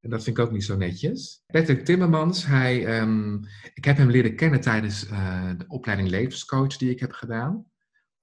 [0.00, 1.42] En dat vind ik ook niet zo netjes.
[1.46, 3.34] Patrick Timmermans, hij, ehm,
[3.74, 7.64] ik heb hem leren kennen tijdens eh, de opleiding levenscoach die ik heb gedaan.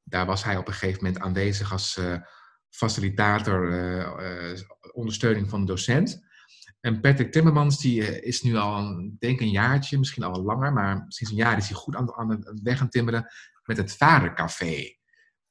[0.04, 2.16] Daar was hij op een gegeven moment aanwezig als eh,
[2.70, 4.22] facilitator, eh,
[4.94, 6.24] ondersteuning van de docent.
[6.80, 10.44] En Patrick Timmermans, die eh, is nu al, een- ik denk een jaartje, misschien al
[10.44, 13.28] langer, maar sinds een jaar is hij goed aan, aan het weg aan timmeren
[13.66, 14.96] met het Vadercafé.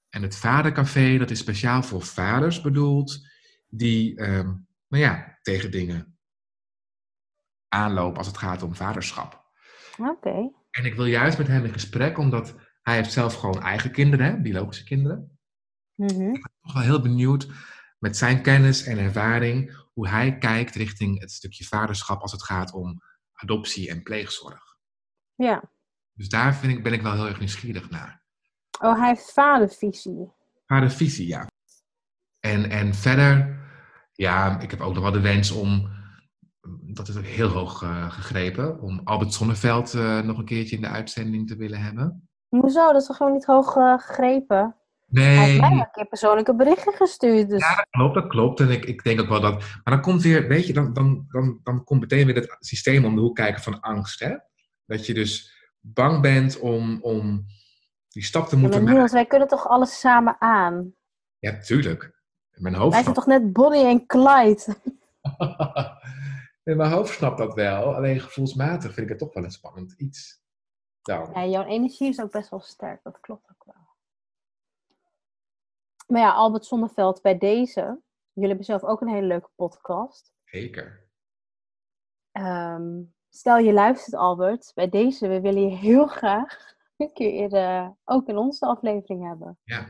[0.09, 3.29] En het Vadercafé, dat is speciaal voor vaders bedoeld,
[3.69, 4.47] die, ehm,
[4.89, 6.17] nou ja, tegen dingen
[7.69, 9.51] aanlopen als het gaat om vaderschap.
[9.99, 10.51] Oké.
[10.71, 14.27] En ik wil juist met hem in gesprek, omdat hij heeft zelf gewoon eigen kinderen,
[14.27, 15.39] hè, biologische kinderen.
[15.95, 16.33] Mhm.
[16.63, 17.49] toch wel heel benieuwd
[18.03, 22.73] met zijn kennis en ervaring hoe hij kijkt richting het stukje vaderschap als het gaat
[22.73, 24.77] om adoptie en pleegzorg.
[25.35, 25.63] Ja.
[26.13, 28.23] Dus daar vind ik, ben ik wel heel erg nieuwsgierig naar.
[28.81, 30.33] Oh, hij heeft vadervisie.
[30.67, 31.47] Vadervisie, ja.
[32.41, 33.61] En, en verder,
[34.13, 35.91] ja, ik heb ook nog wel de wens om,
[36.95, 40.83] dat is ook heel hoog eh, gegrepen, om Albert Sonneveld eh, nog een keertje in
[40.83, 42.29] de uitzending te willen hebben.
[42.49, 42.87] Hoezo?
[42.87, 44.77] Dat is toch gewoon niet hoog eh, gegrepen?
[45.13, 47.49] Hij Nee, heeft mij een keer persoonlijke berichten gestuurd.
[47.49, 47.61] Dus...
[47.61, 48.61] Ja, dat klopt, dat klopt.
[48.61, 49.59] En ik, ik denk ook wel dat.
[49.61, 53.05] Maar dan komt weer, weet je, dan, dan, dan, dan komt meteen weer het systeem
[53.05, 54.21] om de hoek kijken van angst.
[54.21, 54.37] Hè?
[54.87, 57.47] Dat je dus bang bent om, om
[58.09, 58.99] die stap te Ja, moeten maar maken.
[58.99, 60.95] Niels, wij kunnen toch alles samen aan?
[61.39, 62.21] Ja, tuurlijk.
[62.53, 64.77] In mijn hoofd, Wij zijn toch net Bonnie en Clyde?
[66.65, 67.95] In mijn hoofd snapt dat wel.
[67.95, 70.41] Alleen gevoelsmatig vind ik het toch wel een spannend iets.
[71.03, 71.31] Dan.
[71.35, 73.52] Ja, jouw energie is ook best wel sterk, dat klopt.
[76.07, 78.01] Maar ja, Albert Zonneveld, bij deze.
[78.33, 80.33] Jullie hebben zelf ook een hele leuke podcast.
[80.45, 81.11] Zeker.
[82.33, 84.73] Ehm, stel je luistert, Albert.
[84.75, 89.59] Bij deze, we willen je heel graag een keer eh, ook in onze aflevering hebben.
[89.63, 89.87] Ja.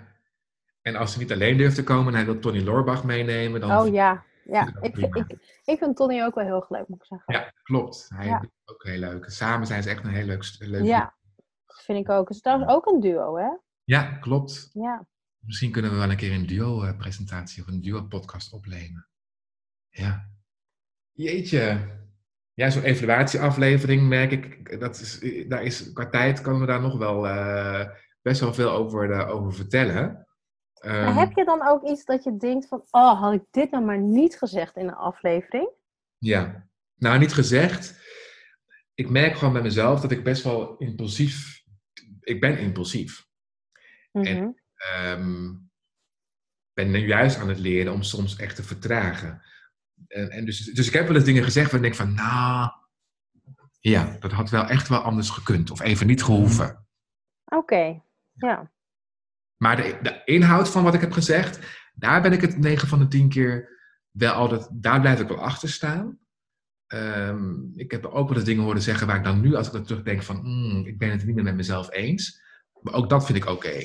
[0.83, 3.79] En als ze niet alleen durft te komen en hij wil Tony Loorbach meenemen, dan...
[3.79, 4.75] Oh ja, ja.
[4.81, 7.35] ik Ik, ik, ik vind Tony ook wel heel erg leuk, moet ik zeggen.
[7.35, 8.07] Ja, klopt.
[8.15, 8.41] Hij Ja.
[8.41, 9.31] is ook heel leuk.
[9.31, 10.57] Samen zijn ze echt een heel leuk...
[10.59, 11.15] leuk Ja,
[11.67, 12.29] dat vind ik ook.
[12.29, 13.49] Het is trouwens ook een duo, hè?
[13.85, 14.71] Ja, klopt.
[14.73, 15.07] Ja.
[15.47, 19.09] Misschien kunnen we wel een keer een duo-presentatie of een duo-podcast opnemen.
[19.89, 20.31] Ja.
[21.13, 21.91] Jeetje.
[22.55, 26.99] Ja, zo'n evaluatieaflevering merk ik, dat is, daar is, qua tijd kunnen we daar nog
[26.99, 27.89] wel eh,
[28.23, 30.27] best wel veel over, eh, over vertellen.
[30.83, 33.71] Maar Ehm, heb je dan ook iets dat je denkt van, oh, had ik dit
[33.71, 35.71] nou maar niet gezegd in een aflevering?
[36.19, 38.01] Ja, nou niet gezegd.
[38.95, 41.63] Ik merk gewoon bij mezelf dat ik best wel impulsief,
[42.21, 43.27] ik ben impulsief.
[44.13, 44.51] Mhm.
[44.83, 45.55] Ehm,
[46.73, 49.43] ben nu juist aan het leren om soms echt te vertragen.
[50.09, 52.71] En, en dus, dus ik heb wel eens dingen gezegd waar ik denk van, nou,
[53.81, 55.71] ja, dat had wel echt wel anders gekund.
[55.71, 56.87] Of even niet gehoeven.
[57.45, 58.73] Oké, ja.
[59.57, 62.99] Maar de, de inhoud van wat ik heb gezegd, daar ben ik het 9 van
[62.99, 66.19] de 10 keer wel altijd, daar blijf ik wel achter staan.
[66.87, 69.75] Ehm, ik heb ook wel eens dingen horen zeggen waar ik dan nu, als ik
[69.75, 72.43] er terug denk van, "Hmm, ik ben het niet meer met mezelf eens.
[72.81, 73.85] Maar ook dat vind ik oké.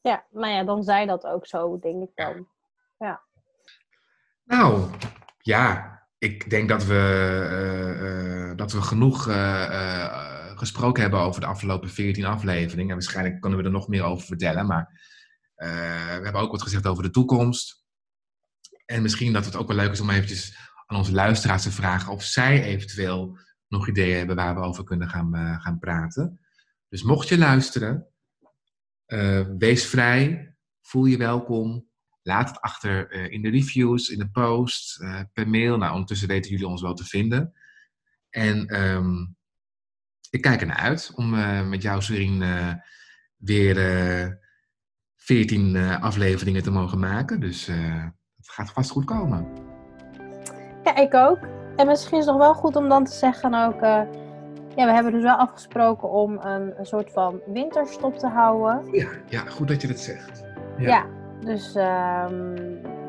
[0.00, 2.48] Ja, nou ja, dan zei dat ook zo, denk ik dan.
[4.50, 4.90] Nou,
[5.38, 6.94] ja, ik denk dat we,
[7.50, 12.88] eh, eh, dat we genoeg eh, gesproken hebben over de afgelopen 14 afleveringen.
[12.88, 14.66] En waarschijnlijk kunnen we er nog meer over vertellen.
[14.66, 15.00] Maar
[15.54, 17.84] we hebben ook wat gezegd over de toekomst.
[18.86, 22.12] En misschien dat het ook wel leuk is om eventjes aan onze luisteraars te vragen
[22.12, 26.40] of zij eventueel nog ideeën hebben waar we over kunnen gaan, gaan praten.
[26.88, 28.06] Dus mocht je luisteren,
[29.10, 31.88] eh, wees vrij, voel je welkom.
[32.22, 35.76] Laat het achter eh, in de reviews, in de post, eh, per mail.
[35.76, 37.52] Nou, ondertussen weten jullie ons wel te vinden.
[38.30, 39.26] En ehm,
[40.30, 41.30] ik kijk ernaar uit om
[41.68, 42.44] met jou, Serien,
[43.36, 44.30] weer eh
[45.30, 47.40] 14 eh, afleveringen te mogen maken.
[47.40, 47.66] Dus
[48.36, 49.46] het gaat vast goed komen.
[50.84, 51.38] Ja, ik ook.
[51.76, 53.80] En misschien is het nog wel goed om dan te zeggen ook...
[54.76, 58.92] ja, we hebben dus wel afgesproken om een, een soort van winterstop te houden.
[58.92, 60.44] Ja, ja, goed dat je dat zegt.
[60.78, 60.88] Ja.
[60.88, 61.04] Ja,
[61.40, 62.54] dus ehm,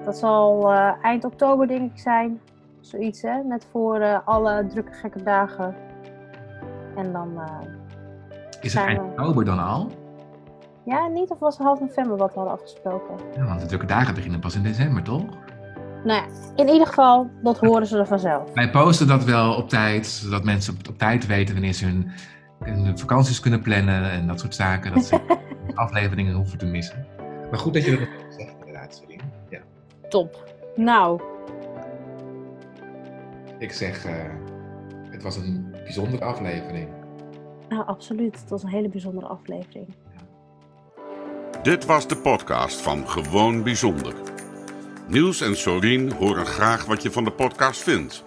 [0.03, 2.41] dat zal eh, eind oktober denk ik zijn.
[2.79, 3.43] Zoiets, hè?
[3.43, 5.75] Net voor eh, alle drukke gekke dagen.
[6.95, 7.31] En dan...
[7.41, 7.67] eh,
[8.61, 9.87] Is het eind we- oktober dan al?
[10.83, 13.15] ja, niet of was het half november wat we hadden afgesproken.
[13.35, 15.23] Ja, want de drukke dagen beginnen pas in december, toch?
[16.03, 18.53] Nou ja, in ieder geval, dat horen ze er vanzelf.
[18.53, 22.11] Wij posten dat wel op tijd, zodat mensen op, op tijd weten wanneer ze hun,
[22.63, 24.93] hun vakanties kunnen plannen en dat soort zaken.
[24.93, 25.19] Dat ze
[25.75, 27.05] afleveringen hoeven te missen.
[27.49, 29.23] Maar goed dat je dat nog zegt, inderdaad, Celine.
[29.49, 29.59] Ja.
[30.09, 30.53] Top.
[30.75, 31.21] Nou,
[33.59, 34.13] Ik zeg, eh,
[35.09, 36.87] het was een bijzondere aflevering.
[37.69, 38.39] nou, absoluut.
[38.39, 39.87] Het was een hele bijzondere aflevering.
[41.63, 44.13] Dit was de podcast van Gewoon Bijzonder.
[45.11, 48.23] Niels en Sorien horen graag wat je van de podcast vindt.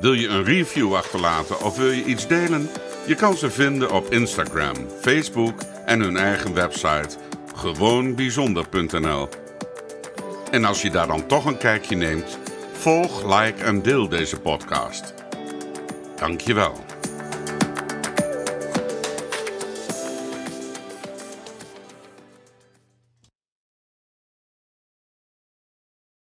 [0.00, 2.68] Wil je een review achterlaten of wil je iets delen?
[3.06, 7.16] Je kan ze vinden op Instagram, Facebook en hun eigen website
[7.54, 9.28] gewoonbijzonder.nl.
[10.50, 12.38] En als je daar dan toch een kijkje neemt,
[12.72, 15.14] volg, like en deel deze podcast.
[16.16, 16.93] Dankjewel.